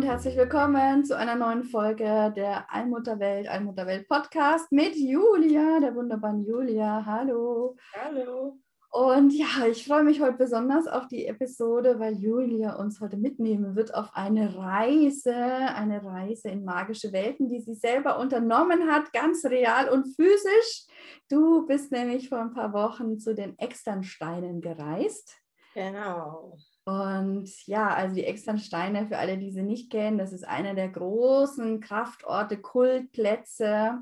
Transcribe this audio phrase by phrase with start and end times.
[0.00, 6.42] Und herzlich willkommen zu einer neuen Folge der Allmutterwelt, Allmutterwelt Podcast mit Julia, der wunderbaren
[6.42, 7.04] Julia.
[7.04, 7.76] Hallo.
[7.94, 8.56] Hallo.
[8.90, 13.76] Und ja, ich freue mich heute besonders auf die Episode, weil Julia uns heute mitnehmen
[13.76, 19.44] wird auf eine Reise, eine Reise in magische Welten, die sie selber unternommen hat, ganz
[19.44, 20.86] real und physisch.
[21.28, 25.36] Du bist nämlich vor ein paar Wochen zu den Externsteinen gereist.
[25.74, 26.56] Genau.
[26.84, 30.88] Und ja, also die Externsteine, für alle, die sie nicht kennen, das ist einer der
[30.88, 33.98] großen Kraftorte, Kultplätze,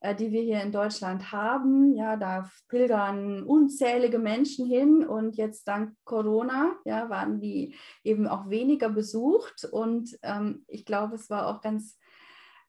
[0.00, 1.94] äh, die wir hier in Deutschland haben.
[1.94, 8.48] Ja, da pilgern unzählige Menschen hin und jetzt dank Corona ja, waren die eben auch
[8.48, 9.68] weniger besucht.
[9.70, 11.98] Und ähm, ich glaube, es war auch ganz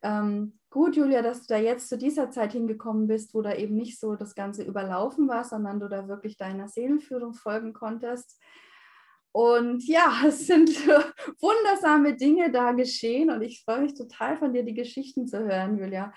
[0.02, 3.76] ähm, gut, Julia, dass du da jetzt zu dieser Zeit hingekommen bist, wo da eben
[3.76, 8.40] nicht so das Ganze überlaufen war, sondern du da wirklich deiner Seelenführung folgen konntest.
[9.32, 14.64] Und ja, es sind wundersame Dinge da geschehen und ich freue mich total von dir,
[14.64, 16.14] die Geschichten zu hören, Julia.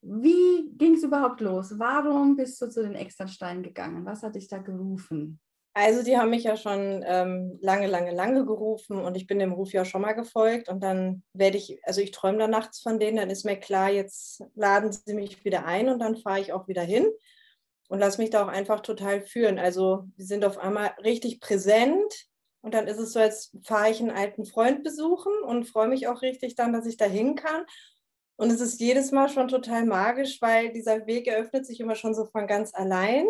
[0.00, 1.74] Wie ging es überhaupt los?
[1.76, 4.04] Warum bist du zu den Externsteinen gegangen?
[4.04, 5.40] Was hat dich da gerufen?
[5.74, 9.52] Also die haben mich ja schon ähm, lange, lange, lange gerufen und ich bin dem
[9.52, 12.98] Ruf ja schon mal gefolgt und dann werde ich, also ich träume da nachts von
[12.98, 16.52] denen, dann ist mir klar, jetzt laden sie mich wieder ein und dann fahre ich
[16.52, 17.06] auch wieder hin
[17.88, 19.58] und lass mich da auch einfach total führen.
[19.58, 22.27] Also die sind auf einmal richtig präsent
[22.68, 26.06] und dann ist es so, als fahre ich einen alten Freund besuchen und freue mich
[26.06, 27.64] auch richtig dann, dass ich da hin kann.
[28.36, 32.12] Und es ist jedes Mal schon total magisch, weil dieser Weg eröffnet sich immer schon
[32.12, 33.26] so von ganz allein.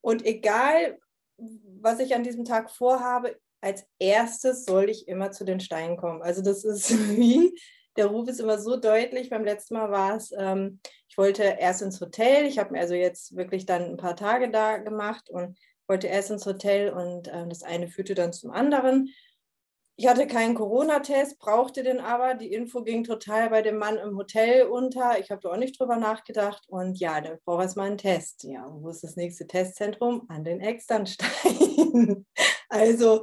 [0.00, 0.98] Und egal,
[1.36, 6.20] was ich an diesem Tag vorhabe, als erstes soll ich immer zu den Steinen kommen.
[6.20, 7.56] Also das ist wie,
[7.96, 9.30] der Ruf ist immer so deutlich.
[9.30, 12.44] Beim letzten Mal war es, ähm, ich wollte erst ins Hotel.
[12.46, 15.56] Ich habe mir also jetzt wirklich dann ein paar Tage da gemacht und
[15.86, 19.10] wollte erst ins Hotel und äh, das eine führte dann zum anderen.
[19.96, 22.34] Ich hatte keinen Corona-Test, brauchte den aber.
[22.34, 25.20] Die Info ging total bei dem Mann im Hotel unter.
[25.20, 26.64] Ich habe da auch nicht drüber nachgedacht.
[26.66, 28.42] Und ja, da brauche ich erstmal einen Test.
[28.42, 30.24] Ja, wo ist das nächste Testzentrum?
[30.28, 32.26] An den Externstein.
[32.68, 33.22] also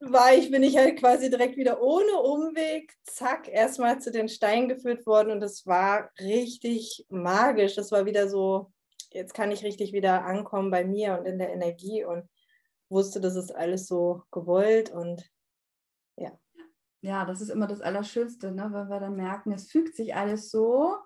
[0.00, 4.68] war ich, bin ich halt quasi direkt wieder ohne Umweg, zack, erstmal zu den Steinen
[4.68, 5.30] geführt worden.
[5.30, 7.76] Und es war richtig magisch.
[7.76, 8.72] Das war wieder so,
[9.12, 12.28] jetzt kann ich richtig wieder ankommen bei mir und in der Energie und
[12.88, 15.24] wusste, das ist alles so gewollt und
[16.16, 16.38] ja.
[17.02, 18.70] Ja, das ist immer das Allerschönste, ne?
[18.72, 20.96] wenn wir dann merken, es fügt sich alles so,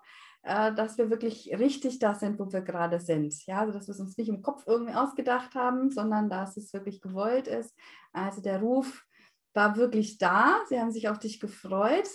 [0.43, 3.45] äh, dass wir wirklich richtig da sind, wo wir gerade sind.
[3.45, 6.73] Ja, also dass wir es uns nicht im Kopf irgendwie ausgedacht haben, sondern dass es
[6.73, 7.75] wirklich gewollt ist.
[8.13, 9.05] Also der Ruf
[9.53, 10.59] war wirklich da.
[10.67, 12.09] Sie haben sich auf dich gefreut.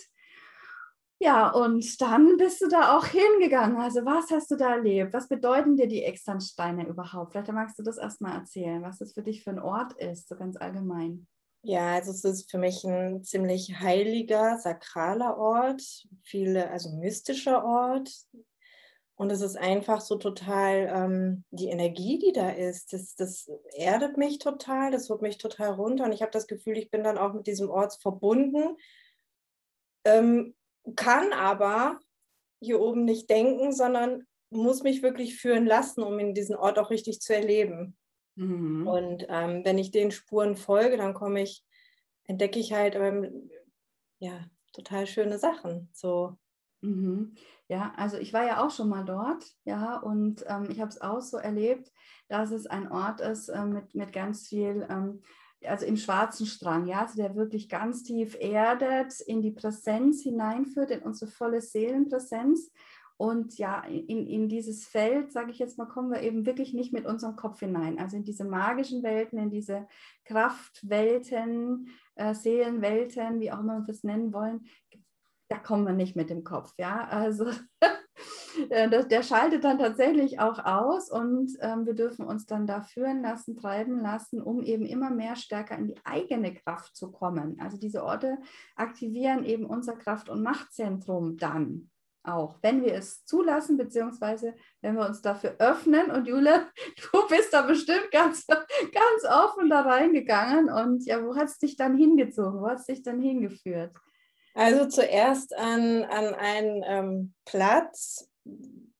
[1.19, 3.77] Ja, und dann bist du da auch hingegangen.
[3.77, 5.13] Also was hast du da erlebt?
[5.13, 7.31] Was bedeuten dir die Externsteine überhaupt?
[7.31, 10.35] Vielleicht magst du das erstmal erzählen, was das für dich für ein Ort ist, so
[10.35, 11.27] ganz allgemein.
[11.63, 15.81] Ja, also es ist für mich ein ziemlich heiliger, sakraler Ort,
[16.21, 18.11] viele, also mystischer Ort.
[19.15, 22.93] Und es ist einfach so total ähm, die Energie, die da ist.
[22.93, 26.05] Das, das erdet mich total, das holt mich total runter.
[26.05, 28.77] Und ich habe das Gefühl, ich bin dann auch mit diesem Ort verbunden.
[30.05, 30.53] Ähm,
[30.95, 31.99] kann aber
[32.59, 36.89] hier oben nicht denken, sondern muss mich wirklich führen lassen, um in diesen Ort auch
[36.89, 37.97] richtig zu erleben.
[38.35, 38.87] Mhm.
[38.87, 41.63] Und ähm, wenn ich den Spuren folge, dann komme ich,
[42.23, 43.49] entdecke ich halt ähm,
[44.19, 45.89] ja, total schöne Sachen.
[45.93, 46.37] So.
[46.81, 47.35] Mhm.
[47.67, 51.01] Ja, also ich war ja auch schon mal dort, ja, und ähm, ich habe es
[51.01, 51.91] auch so erlebt,
[52.29, 55.21] dass es ein Ort ist äh, mit, mit ganz viel ähm,
[55.65, 60.91] also im schwarzen Strang, ja, also der wirklich ganz tief erdet, in die Präsenz hineinführt,
[60.91, 62.71] in unsere volle Seelenpräsenz.
[63.17, 66.93] Und ja, in, in dieses Feld, sage ich jetzt mal, kommen wir eben wirklich nicht
[66.93, 67.97] mit unserem Kopf hinein.
[67.97, 69.87] Also in diese magischen Welten, in diese
[70.25, 74.67] Kraftwelten, äh, Seelenwelten, wie auch immer wir es nennen wollen,
[75.49, 76.73] da kommen wir nicht mit dem Kopf.
[76.77, 77.49] Ja, also
[78.69, 83.55] der schaltet dann tatsächlich auch aus und ähm, wir dürfen uns dann da führen lassen,
[83.55, 87.59] treiben lassen, um eben immer mehr stärker in die eigene Kraft zu kommen.
[87.59, 88.37] Also diese Orte
[88.75, 91.89] aktivieren eben unser Kraft- und Machtzentrum dann.
[92.23, 96.11] auch, wenn wir es zulassen, beziehungsweise wenn wir uns dafür öffnen.
[96.11, 96.67] Und Jule,
[97.11, 100.69] du bist da bestimmt ganz, ganz offen da reingegangen.
[100.69, 102.59] Und ja, wo hat es dich dann hingezogen?
[102.61, 103.93] Wo hat es dich dann hingeführt?
[104.57, 108.27] Also zuerst an, an einen ähm, Platz,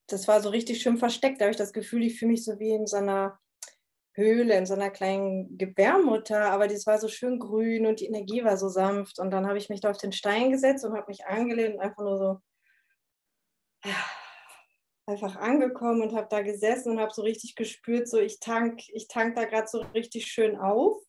[0.06, 1.40] das war so richtig schön versteckt.
[1.40, 3.38] Da habe ich das Gefühl, ich fühle mich so wie in so einer
[4.14, 8.42] Höhle, in so einer kleinen Gebärmutter, aber das war so schön grün und die Energie
[8.42, 9.18] war so sanft.
[9.18, 11.80] Und dann habe ich mich da auf den Stein gesetzt und habe mich angelehnt und
[11.80, 12.40] einfach nur so
[15.06, 19.08] einfach angekommen und habe da gesessen und habe so richtig gespürt, so ich tank, ich
[19.08, 21.02] tank da gerade so richtig schön auf.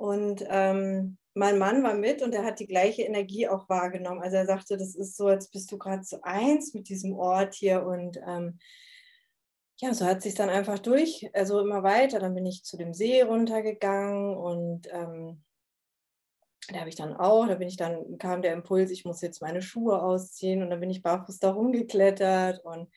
[0.00, 4.22] Und ähm, mein Mann war mit und er hat die gleiche Energie auch wahrgenommen.
[4.22, 7.52] Also er sagte, das ist so, als bist du gerade so eins mit diesem Ort
[7.52, 7.84] hier.
[7.84, 8.58] Und ähm,
[9.76, 12.18] ja, so hat sich dann einfach durch, also immer weiter.
[12.18, 15.44] Dann bin ich zu dem See runtergegangen und ähm,
[16.72, 19.42] da habe ich dann auch, da bin ich dann, kam der Impuls, ich muss jetzt
[19.42, 22.88] meine Schuhe ausziehen und dann bin ich barfuß da rumgeklettert und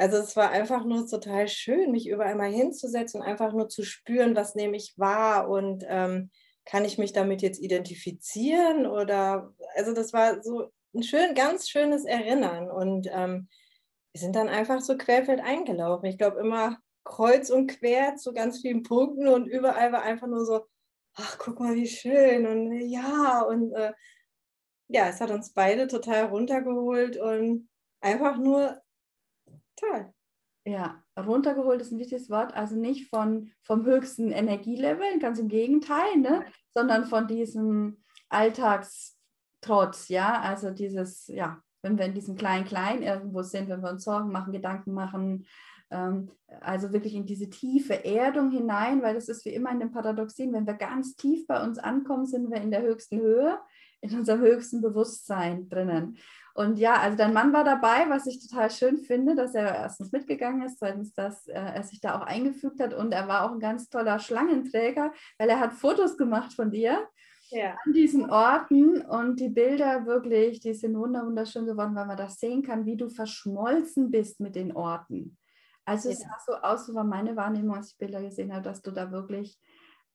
[0.00, 3.82] also es war einfach nur total schön, mich überall mal hinzusetzen und einfach nur zu
[3.82, 6.30] spüren, was nehme ich wahr und ähm,
[6.64, 12.06] kann ich mich damit jetzt identifizieren oder also das war so ein schön, ganz schönes
[12.06, 13.48] Erinnern und ähm,
[14.12, 16.06] wir sind dann einfach so querfeld eingelaufen.
[16.06, 20.46] Ich glaube immer kreuz und quer zu ganz vielen Punkten und überall war einfach nur
[20.46, 20.62] so,
[21.14, 23.92] ach, guck mal, wie schön und ja, und äh,
[24.88, 27.68] ja, es hat uns beide total runtergeholt und
[28.00, 28.80] einfach nur
[29.80, 30.12] toll.
[30.66, 36.18] Ja, runtergeholt ist ein wichtiges Wort, also nicht von, vom höchsten Energielevel, ganz im Gegenteil,
[36.18, 36.44] ne?
[36.70, 43.70] sondern von diesem Alltagstrotz, ja, also dieses, ja, wenn wir in diesem Klein-Klein irgendwo sind,
[43.70, 45.46] wenn wir uns Sorgen machen, Gedanken machen,
[45.90, 46.30] ähm,
[46.60, 50.52] also wirklich in diese tiefe Erdung hinein, weil das ist wie immer in den Paradoxien,
[50.52, 53.58] wenn wir ganz tief bei uns ankommen, sind wir in der höchsten Höhe,
[54.00, 56.16] in unserem höchsten Bewusstsein drinnen.
[56.54, 60.12] Und ja, also dein Mann war dabei, was ich total schön finde, dass er erstens
[60.12, 63.52] mitgegangen ist, zweitens, dass äh, er sich da auch eingefügt hat und er war auch
[63.52, 67.08] ein ganz toller Schlangenträger, weil er hat Fotos gemacht von dir
[67.50, 67.76] ja.
[67.84, 72.62] an diesen Orten und die Bilder wirklich, die sind wunderschön geworden, weil man das sehen
[72.62, 75.36] kann, wie du verschmolzen bist mit den Orten.
[75.84, 76.14] Also ja.
[76.14, 78.90] es sah so aus, so war meine Wahrnehmung, als ich Bilder gesehen habe, dass du
[78.90, 79.58] da wirklich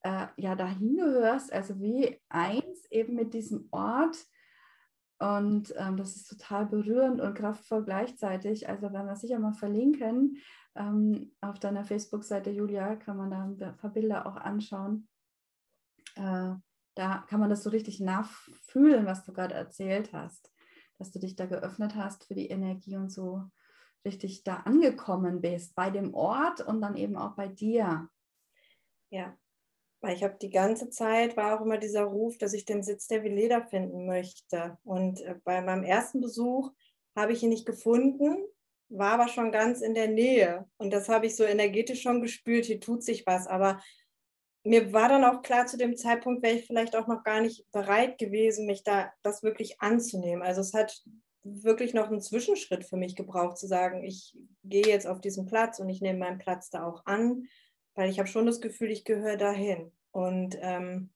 [0.04, 4.18] äh, ja dahin gehörst, also wie eins eben mit diesem Ort.
[5.20, 8.68] Und ähm, das ist total berührend und kraftvoll gleichzeitig.
[8.68, 10.38] Also wenn wir sicher mal verlinken,
[10.76, 15.08] ähm, auf deiner Facebook-Seite Julia kann man da ein paar Bilder auch anschauen.
[16.16, 16.56] Äh,
[16.96, 20.52] da kann man das so richtig nachfühlen, was du gerade erzählt hast,
[20.98, 23.50] dass du dich da geöffnet hast für die Energie und so
[24.06, 28.10] richtig da angekommen bist, bei dem Ort und dann eben auch bei dir.
[29.10, 29.36] Ja,
[30.06, 33.08] weil ich habe die ganze Zeit, war auch immer dieser Ruf, dass ich den Sitz
[33.08, 34.78] der Veleda finden möchte.
[34.84, 36.72] Und äh, bei meinem ersten Besuch
[37.16, 38.38] habe ich ihn nicht gefunden,
[38.90, 40.70] war aber schon ganz in der Nähe.
[40.78, 43.48] Und das habe ich so energetisch schon gespürt, hier tut sich was.
[43.48, 43.82] Aber
[44.64, 47.66] mir war dann auch klar, zu dem Zeitpunkt wäre ich vielleicht auch noch gar nicht
[47.72, 50.44] bereit gewesen, mich da das wirklich anzunehmen.
[50.44, 51.04] Also es hat
[51.44, 55.80] wirklich noch einen Zwischenschritt für mich gebraucht, zu sagen, ich gehe jetzt auf diesen Platz
[55.80, 57.48] und ich nehme meinen Platz da auch an,
[57.96, 59.92] weil ich habe schon das Gefühl, ich gehöre dahin.
[60.16, 61.10] Und ähm,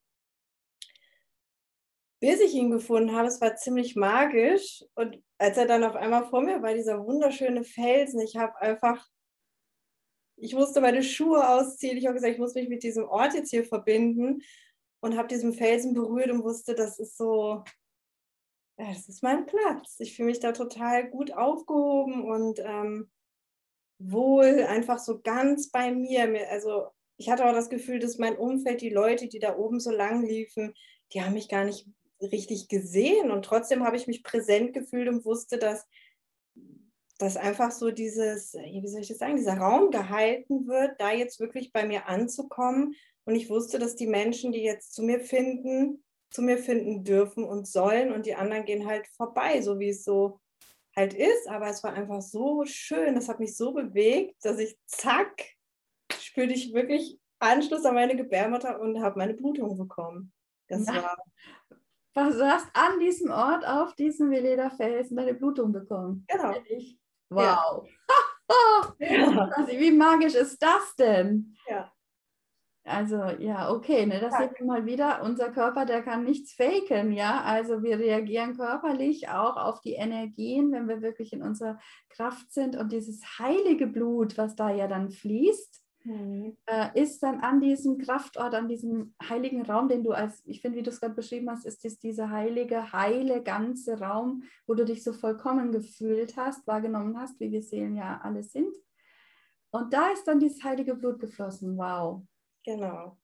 [2.19, 4.83] bis ich ihn gefunden habe, es war ziemlich magisch.
[4.94, 9.07] Und als er dann auf einmal vor mir war, dieser wunderschöne Felsen, ich habe einfach,
[10.35, 11.97] ich musste meine Schuhe ausziehen.
[11.97, 14.42] Ich habe gesagt, ich muss mich mit diesem Ort jetzt hier verbinden
[15.00, 17.64] und habe diesen Felsen berührt und wusste, das ist so,
[18.78, 19.95] ja, das ist mein Platz.
[20.00, 23.09] Ich fühle mich da total gut aufgehoben und ähm,
[23.97, 26.50] wohl, einfach so ganz bei mir.
[26.50, 29.92] Also ich hatte auch das Gefühl, dass mein Umfeld, die Leute, die da oben so
[29.92, 30.73] lang liefen,
[31.14, 31.85] die haben mich gar nicht
[32.21, 35.85] richtig gesehen und trotzdem habe ich mich präsent gefühlt und wusste, dass,
[37.18, 41.42] dass einfach so dieses, wie soll ich das sagen, dieser Raum gehalten wird, da jetzt
[41.42, 42.95] wirklich bei mir anzukommen.
[43.26, 47.44] Und ich wusste, dass die Menschen, die jetzt zu mir finden, zu mir finden dürfen
[47.44, 50.40] und sollen und die anderen gehen halt vorbei, so wie es so
[50.95, 51.49] halt ist.
[51.49, 55.58] Aber es war einfach so schön, das hat mich so bewegt, dass ich zack,
[56.40, 60.31] spürte ich wirklich Anschluss an meine Gebärmutter und habe meine Blutung bekommen.
[60.69, 60.96] Das ja.
[60.96, 61.18] war.
[62.14, 66.26] Was, du hast an diesem Ort, auf diesem Veleda-Felsen, deine Blutung bekommen.
[66.28, 66.56] Genau.
[67.30, 67.86] Wow.
[67.86, 67.86] Ja.
[69.00, 71.56] Also, wie magisch ist das denn?
[71.68, 71.92] Ja.
[72.84, 77.12] Also ja, okay, ne, das sieht man mal wieder, unser Körper, der kann nichts faken,
[77.12, 77.44] ja.
[77.44, 81.78] Also wir reagieren körperlich auch auf die Energien, wenn wir wirklich in unserer
[82.10, 86.58] Kraft sind und dieses heilige Blut, was da ja dann fließt, mhm.
[86.66, 90.78] äh, ist dann an diesem Kraftort, an diesem heiligen Raum, den du als, ich finde,
[90.78, 94.86] wie du es gerade beschrieben hast, ist es dieser heilige, heile, ganze Raum, wo du
[94.86, 98.76] dich so vollkommen gefühlt hast, wahrgenommen hast, wie wir Seelen ja alle sind.
[99.72, 101.78] Und da ist dann dieses heilige Blut geflossen.
[101.78, 102.24] Wow.
[102.66, 103.18] Genau.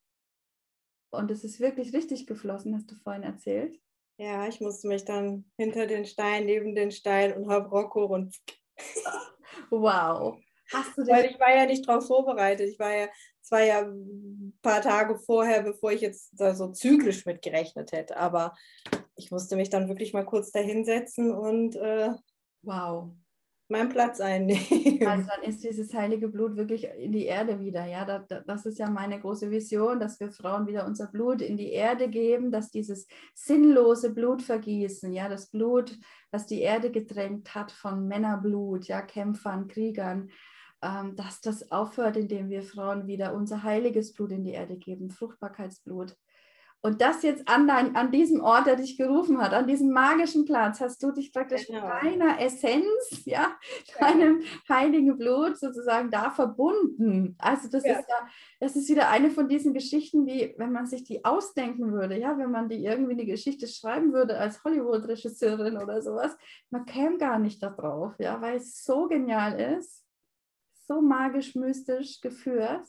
[1.12, 3.80] Und es ist wirklich richtig geflossen, hast du vorhin erzählt.
[4.18, 8.36] Ja, ich musste mich dann hinter den Stein, neben den Stein und habe Rocco und.
[9.70, 10.40] wow.
[10.72, 12.70] Hast du Weil ich war ja nicht darauf vorbereitet.
[12.70, 13.08] Ich war ja,
[13.42, 17.92] es war ja ein paar Tage vorher, bevor ich jetzt da so zyklisch mit gerechnet
[17.92, 18.18] hätte.
[18.18, 18.54] Aber
[19.16, 22.10] ich musste mich dann wirklich mal kurz da hinsetzen und äh,
[22.64, 23.12] wow
[23.68, 25.08] meinen Platz einnehmen.
[25.08, 27.86] Also dann ist dieses heilige Blut wirklich in die Erde wieder.
[27.86, 31.58] Ja, das, das ist ja meine große Vision, dass wir Frauen wieder unser Blut in
[31.58, 35.98] die Erde geben, dass dieses sinnlose Blutvergießen, ja, das Blut,
[36.32, 40.30] das die Erde gedrängt hat von Männerblut, ja, Kämpfern, Kriegern,
[41.16, 46.16] dass das aufhört, indem wir Frauen wieder unser heiliges Blut in die Erde geben, Fruchtbarkeitsblut.
[46.86, 50.46] Und das jetzt an, dein, an diesem Ort, der dich gerufen hat, an diesem magischen
[50.46, 51.82] Platz, hast du dich praktisch genau.
[51.82, 53.58] mit deiner Essenz, ja,
[54.00, 57.36] deinem heiligen Blut sozusagen da verbunden.
[57.40, 57.94] Also das ja.
[57.94, 58.28] ist ja,
[58.60, 62.38] das ist wieder eine von diesen Geschichten, die, wenn man sich die ausdenken würde, ja,
[62.38, 66.38] wenn man die irgendwie eine Geschichte schreiben würde als Hollywood-Regisseurin oder sowas,
[66.70, 70.05] man käme gar nicht darauf, ja, weil es so genial ist,
[70.88, 72.88] so magisch, mystisch geführt.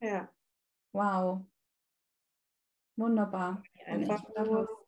[0.00, 0.32] Ja.
[0.92, 1.46] Wow.
[2.96, 3.62] Wunderbar.
[3.86, 4.86] Einfach nur,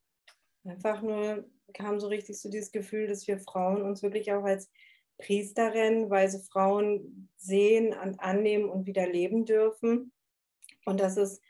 [0.65, 4.71] einfach nur kam so richtig so dieses Gefühl, dass wir Frauen uns wirklich auch als
[5.19, 10.13] Priesterin, weil sie Frauen sehen und annehmen und wieder leben dürfen.
[10.87, 11.43] Und das ist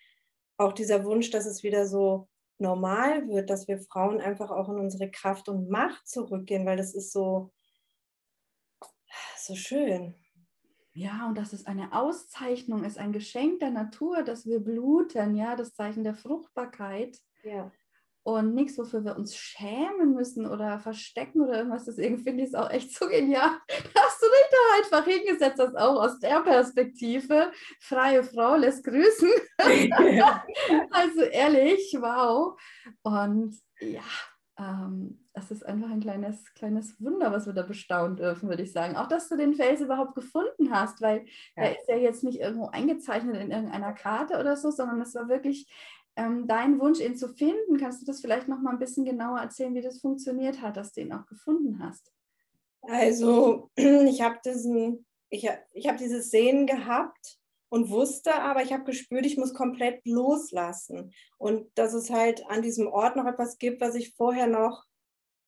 [0.57, 4.79] auch dieser Wunsch, dass es wieder so normal wird, dass wir Frauen einfach auch in
[4.79, 7.53] unsere Kraft und Macht zurückgehen, weil das ist so,
[9.39, 10.15] so schön.
[10.93, 15.55] Ja, und dass es eine Auszeichnung ist, ein Geschenk der Natur, dass wir bluten, ja,
[15.55, 17.19] das Zeichen der Fruchtbarkeit.
[17.45, 17.71] Ja.
[18.23, 21.87] Und nichts, wofür wir uns schämen müssen oder verstecken oder irgendwas.
[21.87, 23.51] Deswegen finde ich es auch echt so genial.
[23.97, 27.51] Hast du dich da einfach hingesetzt, das auch aus der Perspektive.
[27.81, 29.31] Freie Frau lässt grüßen.
[30.91, 32.61] also ehrlich, wow.
[33.03, 34.03] Und ja,
[34.61, 38.73] ähm, es ist einfach ein kleines, kleines Wunder, was wir da bestaunen dürfen, würde ich
[38.73, 38.97] sagen.
[38.97, 41.25] Auch, dass du den Fels überhaupt gefunden hast, weil
[41.57, 41.65] ja.
[41.65, 45.29] er ist ja jetzt nicht irgendwo eingezeichnet in irgendeiner Karte oder so, sondern es war
[45.29, 45.73] wirklich
[46.17, 47.79] ähm, dein Wunsch, ihn zu finden.
[47.79, 50.93] Kannst du das vielleicht noch mal ein bisschen genauer erzählen, wie das funktioniert hat, dass
[50.93, 52.13] du ihn auch gefunden hast?
[52.83, 57.40] Also, ich habe diesen, ich, ich habe dieses Sehen gehabt
[57.71, 61.13] und wusste aber, ich habe gespürt, ich muss komplett loslassen.
[61.39, 64.85] Und dass es halt an diesem Ort noch etwas gibt, was ich vorher noch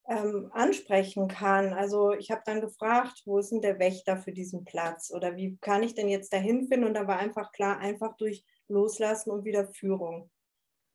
[0.08, 1.72] ähm, ansprechen kann.
[1.72, 5.58] Also ich habe dann gefragt, wo ist denn der Wächter für diesen Platz oder wie
[5.60, 6.86] kann ich denn jetzt dahin finden?
[6.86, 10.30] Und da war einfach klar, einfach durch Loslassen und Wiederführung.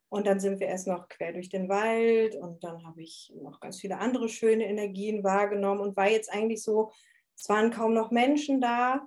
[0.10, 3.60] Und dann sind wir erst noch quer durch den Wald und dann habe ich noch
[3.60, 6.92] ganz viele andere schöne Energien wahrgenommen und war jetzt eigentlich so,
[7.36, 9.06] es waren kaum noch Menschen da.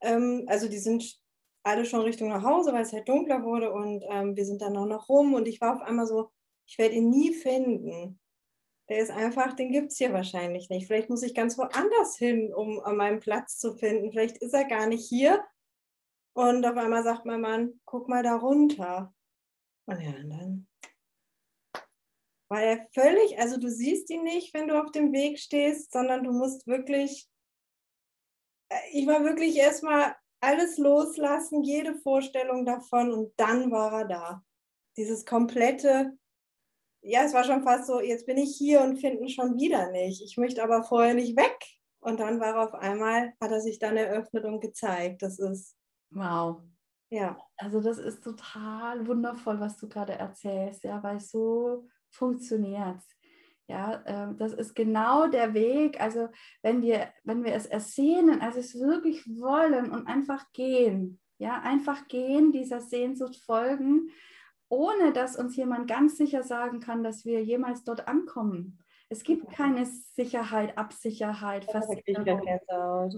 [0.00, 1.23] Ähm, also die sind
[1.64, 4.76] alle schon Richtung nach Hause, weil es halt dunkler wurde und ähm, wir sind dann
[4.76, 6.30] auch noch rum und ich war auf einmal so,
[6.66, 8.20] ich werde ihn nie finden.
[8.90, 10.86] Der ist einfach, den gibt es hier wahrscheinlich nicht.
[10.86, 14.12] Vielleicht muss ich ganz woanders hin, um an meinem Platz zu finden.
[14.12, 15.42] Vielleicht ist er gar nicht hier.
[16.34, 19.14] Und auf einmal sagt mein Mann, guck mal da runter.
[19.86, 20.66] Und ja, dann
[22.48, 26.24] war er völlig, also du siehst ihn nicht, wenn du auf dem Weg stehst, sondern
[26.24, 27.26] du musst wirklich,
[28.68, 34.44] äh, ich war wirklich erstmal alles loslassen, jede Vorstellung davon und dann war er da.
[34.96, 36.16] Dieses komplette,
[37.02, 39.90] ja, es war schon fast so, jetzt bin ich hier und finde ihn schon wieder
[39.90, 40.22] nicht.
[40.22, 41.56] Ich möchte aber vorher nicht weg.
[42.00, 45.22] Und dann war er auf einmal, hat er sich dann eröffnet und gezeigt.
[45.22, 45.74] Das ist.
[46.10, 46.60] Wow.
[47.10, 47.38] Ja.
[47.56, 53.13] Also das ist total wundervoll, was du gerade erzählst, ja, weil so funktioniert es.
[53.66, 56.00] Ja, äh, das ist genau der Weg.
[56.00, 56.28] Also
[56.62, 62.06] wenn wir, wenn wir es ersehnen, also es wirklich wollen und einfach gehen, ja, einfach
[62.08, 64.10] gehen, dieser Sehnsucht folgen,
[64.68, 68.78] ohne dass uns jemand ganz sicher sagen kann, dass wir jemals dort ankommen.
[69.14, 72.42] Es gibt keine Sicherheit, Absicherheit, Versicherung,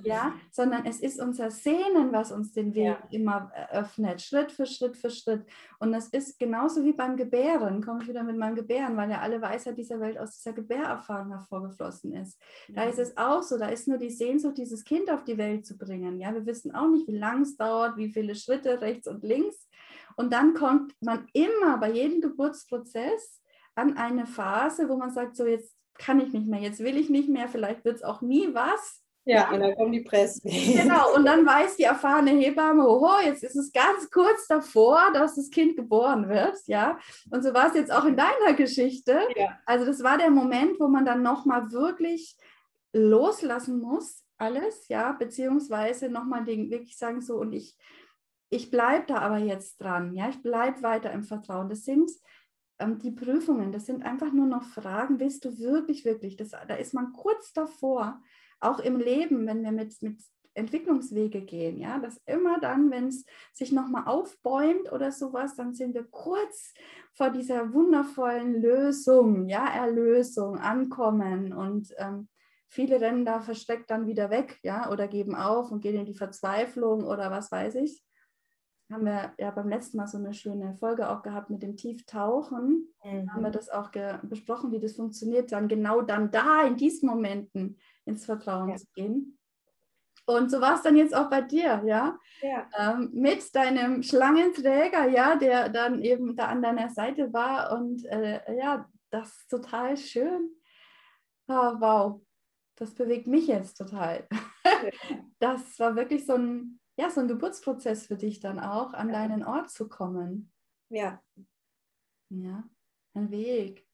[0.05, 2.99] ja, sondern es ist unser Sehnen, was uns den Weg ja.
[3.11, 5.47] immer öffnet, Schritt für Schritt für Schritt.
[5.79, 9.21] Und das ist genauso wie beim Gebären, komme ich wieder mit meinem Gebären, weil ja
[9.21, 12.39] alle Weisheit dieser Welt aus dieser Gebärerfahrung hervorgeflossen ist.
[12.69, 15.65] Da ist es auch so, da ist nur die Sehnsucht, dieses Kind auf die Welt
[15.65, 16.21] zu bringen.
[16.21, 19.67] Ja, wir wissen auch nicht, wie lange es dauert, wie viele Schritte rechts und links.
[20.17, 23.41] Und dann kommt man immer bei jedem Geburtsprozess
[23.77, 27.11] an eine Phase, wo man sagt, so jetzt kann ich nicht mehr, jetzt will ich
[27.11, 29.03] nicht mehr, vielleicht wird es auch nie was.
[29.29, 30.49] Ja, und dann kommen die Pressen.
[30.51, 35.35] Genau, und dann weiß die erfahrene Hebamme, oho, jetzt ist es ganz kurz davor, dass
[35.35, 36.97] das Kind geboren wird, ja.
[37.31, 39.21] Und so war es jetzt auch in deiner Geschichte.
[39.35, 39.59] Ja.
[39.67, 42.37] Also das war der Moment, wo man dann nochmal wirklich
[42.93, 47.77] loslassen muss, alles, ja, beziehungsweise nochmal wirklich sagen so, und ich,
[48.49, 51.69] ich bleibe da aber jetzt dran, ja, ich bleibe weiter im Vertrauen.
[51.69, 52.11] Das sind
[52.81, 56.95] die Prüfungen, das sind einfach nur noch Fragen, willst du wirklich, wirklich, das, da ist
[56.95, 58.21] man kurz davor,
[58.61, 60.21] auch im Leben, wenn wir mit, mit
[60.57, 65.95] Entwicklungswege gehen, ja, dass immer dann, wenn es sich nochmal aufbäumt oder sowas, dann sind
[65.95, 66.73] wir kurz
[67.13, 71.53] vor dieser wundervollen Lösung, ja, Erlösung, Ankommen.
[71.53, 72.29] Und ähm,
[72.69, 76.15] viele rennen da versteckt dann wieder weg, ja, oder geben auf und gehen in die
[76.15, 78.03] Verzweiflung oder was weiß ich.
[78.91, 82.95] Haben wir ja beim letzten Mal so eine schöne Folge auch gehabt mit dem Tieftauchen.
[83.05, 83.33] Mhm.
[83.33, 83.91] Haben wir das auch
[84.23, 88.77] besprochen, wie das funktioniert, dann genau dann da in diesen Momenten ins Vertrauen ja.
[88.77, 89.39] zu gehen.
[90.29, 92.19] Und so war es dann jetzt auch bei dir, ja?
[92.43, 92.69] ja.
[92.77, 97.73] Ähm, mit deinem Schlangenträger, ja, der dann eben da an deiner Seite war.
[97.79, 100.51] Und äh, ja, das ist total schön.
[101.47, 102.21] Oh, wow,
[102.75, 104.27] das bewegt mich jetzt total.
[104.33, 104.39] Ja.
[105.39, 109.45] Das war wirklich so ein, ja, so ein Geburtsprozess für dich dann auch, an deinen
[109.45, 110.53] Ort zu kommen.
[110.89, 111.23] Ja.
[112.31, 112.65] Ja,
[113.15, 113.87] ein Weg.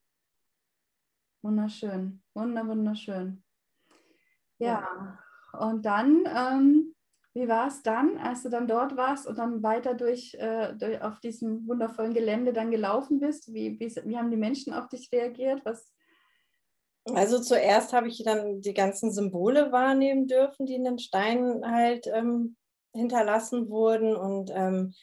[1.43, 3.43] Wunderschön, wunder, wunderschön.
[4.59, 5.19] Ja,
[5.59, 6.95] und dann, ähm,
[7.35, 11.03] wie war es dann, als du dann dort warst und dann weiter durch, äh, durch
[11.03, 13.53] auf diesem wundervollen Gelände dann gelaufen bist?
[13.53, 15.65] Wie, wie, wie haben die Menschen auf dich reagiert?
[15.65, 15.93] Was,
[17.07, 22.07] also zuerst habe ich dann die ganzen Symbole wahrnehmen dürfen, die in den Steinen halt
[22.07, 22.57] ähm,
[22.93, 24.95] hinterlassen wurden und ähm,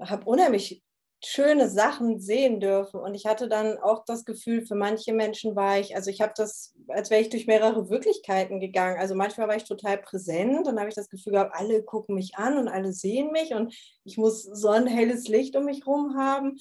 [0.00, 0.82] habe unheimlich
[1.24, 3.00] schöne Sachen sehen dürfen.
[3.00, 6.34] Und ich hatte dann auch das Gefühl, für manche Menschen war ich, also ich habe
[6.36, 8.98] das, als wäre ich durch mehrere Wirklichkeiten gegangen.
[8.98, 12.36] Also manchmal war ich total präsent und habe ich das Gefühl gehabt, alle gucken mich
[12.36, 16.16] an und alle sehen mich und ich muss so ein helles Licht um mich herum
[16.16, 16.58] haben.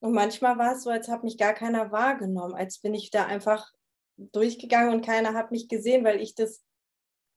[0.00, 3.26] Und manchmal war es so, als habe mich gar keiner wahrgenommen, als bin ich da
[3.26, 3.70] einfach
[4.16, 6.62] durchgegangen und keiner hat mich gesehen, weil ich das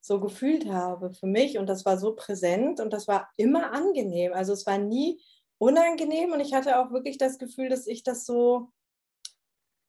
[0.01, 4.33] so gefühlt habe für mich und das war so präsent und das war immer angenehm.
[4.33, 5.21] Also es war nie
[5.57, 8.71] unangenehm und ich hatte auch wirklich das Gefühl, dass ich das so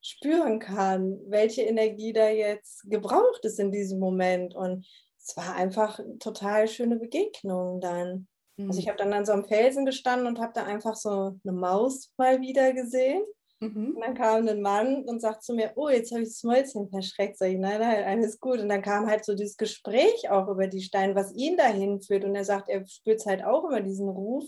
[0.03, 4.55] spüren kann, welche Energie da jetzt gebraucht ist in diesem Moment.
[4.55, 4.87] Und
[5.19, 8.27] es war einfach total schöne Begegnung dann.
[8.57, 8.69] Mhm.
[8.69, 8.91] Also ich mhm.
[8.91, 12.41] habe dann an so einem Felsen gestanden und habe da einfach so eine Maus mal
[12.41, 13.23] wieder gesehen.
[13.61, 13.95] Mhm.
[13.95, 16.89] Und dann kam ein Mann und sagt zu mir, oh, jetzt habe ich das Mäuschen
[16.89, 17.37] verschreckt.
[17.39, 18.59] Sag ich, nein, nein, alles gut.
[18.59, 22.25] Und dann kam halt so dieses Gespräch auch über die Steine, was ihn dahin führt.
[22.25, 24.45] Und er sagt, er spürt es halt auch über diesen Ruf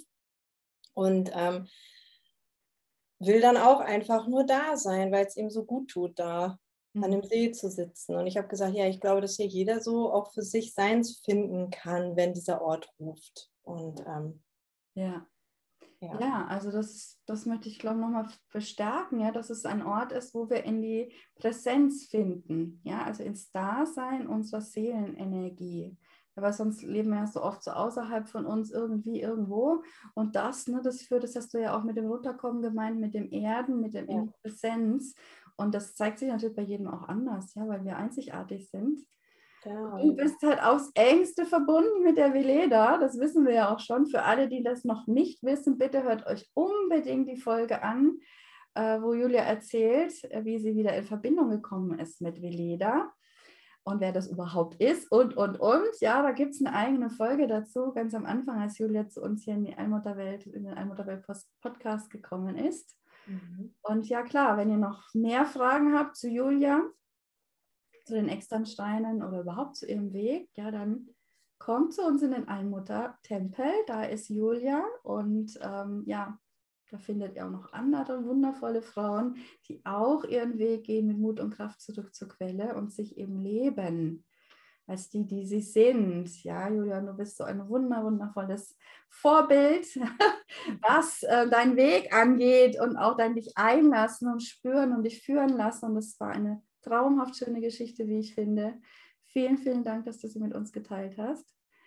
[0.95, 1.69] und ähm,
[3.19, 6.59] will dann auch einfach nur da sein, weil es ihm so gut tut, da
[6.95, 7.05] mhm.
[7.05, 8.17] an dem See zu sitzen.
[8.17, 11.21] Und ich habe gesagt, ja, ich glaube, dass hier jeder so auch für sich seins
[11.25, 13.51] finden kann, wenn dieser Ort ruft.
[13.63, 14.43] Und ähm,
[14.95, 15.27] ja.
[16.03, 16.21] Ja.
[16.21, 16.47] ja.
[16.47, 20.35] also das, das möchte ich, glaube ich, nochmal bestärken, ja, dass es ein Ort ist,
[20.35, 25.97] wo wir in die Präsenz finden, ja, also ins Dasein unserer Seelenenergie
[26.35, 29.83] weil sonst leben wir ja so oft so außerhalb von uns irgendwie irgendwo.
[30.15, 33.15] Und das, ne, das führt, das hast du ja auch mit dem Runterkommen gemeint, mit
[33.15, 34.27] dem Erden, mit dem ja.
[34.43, 35.15] Präsenz.
[35.57, 39.01] Und das zeigt sich natürlich bei jedem auch anders, ja, weil wir einzigartig sind.
[39.65, 39.99] Ja.
[39.99, 44.07] Du bist halt aufs engste verbunden mit der Veleda, das wissen wir ja auch schon.
[44.07, 48.19] Für alle, die das noch nicht wissen, bitte hört euch unbedingt die Folge an,
[48.75, 50.13] äh, wo Julia erzählt,
[50.45, 53.13] wie sie wieder in Verbindung gekommen ist mit Veleda
[53.85, 56.01] und wer das überhaupt ist und, und, und.
[56.01, 59.45] Ja, da gibt es eine eigene Folge dazu, ganz am Anfang, als Julia zu uns
[59.45, 62.97] hier in die Allmutterwelt, in den Allmutterwelt-Podcast gekommen ist.
[63.27, 63.75] Mhm.
[63.83, 66.83] Und ja, klar, wenn ihr noch mehr Fragen habt zu Julia,
[68.05, 71.09] zu den Externsteinen oder überhaupt zu ihrem Weg, ja, dann
[71.59, 73.71] kommt zu uns in den Allmutter-Tempel.
[73.87, 76.39] Da ist Julia und ähm, ja,
[76.91, 79.37] da findet ihr auch noch andere wundervolle Frauen,
[79.69, 83.39] die auch ihren Weg gehen mit Mut und Kraft zurück zur Quelle und sich eben
[83.39, 84.25] leben
[84.87, 86.43] als die, die sie sind.
[86.45, 88.77] Ja, Julia, du bist so ein wunder, wundervolles
[89.09, 89.87] Vorbild,
[90.83, 95.51] was äh, deinen Weg angeht und auch dein dich einlassen und spüren und dich führen
[95.51, 95.87] lassen.
[95.87, 98.81] Und es war eine traumhaft schöne Geschichte, wie ich finde.
[99.25, 101.47] Vielen, vielen Dank, dass du sie mit uns geteilt hast.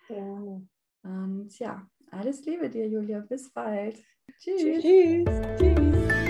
[0.09, 0.61] Ja.
[1.03, 3.19] Und ja, alles Liebe dir, Julia.
[3.19, 4.03] Bis bald.
[4.39, 4.81] Tschüss.
[4.81, 5.25] Tschüss.
[5.59, 6.24] Tschüss.